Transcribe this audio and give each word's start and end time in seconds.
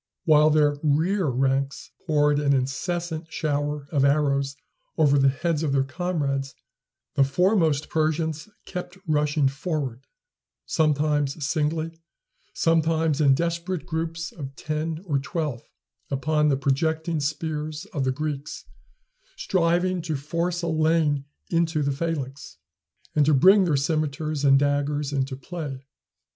While 0.25 0.49
their 0.49 0.77
rear 0.81 1.27
ranks 1.27 1.91
poured 2.07 2.39
an 2.39 2.53
incessant 2.53 3.31
shower 3.31 3.87
of 3.91 4.03
arrows 4.03 4.55
over 4.97 5.19
the 5.19 5.29
heads 5.29 5.61
of 5.61 5.73
their 5.73 5.83
comrades, 5.83 6.55
the 7.13 7.23
foremost 7.23 7.87
Persians 7.87 8.49
kept 8.65 8.97
rushing 9.05 9.47
forward, 9.47 10.07
sometimes 10.65 11.45
singly, 11.45 11.99
sometimes 12.51 13.21
in 13.21 13.35
desperate 13.35 13.85
groups 13.85 14.31
of 14.31 14.55
ten 14.55 15.03
or 15.05 15.19
twelve, 15.19 15.61
upon 16.09 16.49
the 16.49 16.57
projecting 16.57 17.19
spears 17.19 17.85
of 17.93 18.03
the 18.03 18.11
Greeks, 18.11 18.65
striving 19.35 20.01
to 20.01 20.15
force 20.15 20.63
a 20.63 20.67
lane 20.67 21.25
into 21.51 21.83
the 21.83 21.91
phalanx, 21.91 22.57
and 23.15 23.23
to 23.27 23.35
bring 23.35 23.65
their 23.65 23.77
cimeters 23.77 24.43
and 24.43 24.57
daggers 24.57 25.13
into 25.13 25.35
play. 25.37 25.85